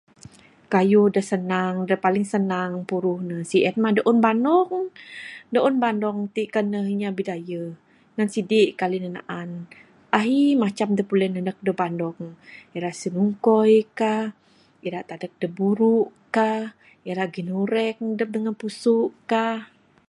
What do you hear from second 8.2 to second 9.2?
sidi kali ne